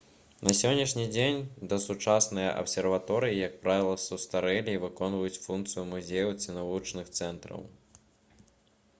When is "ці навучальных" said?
6.47-7.13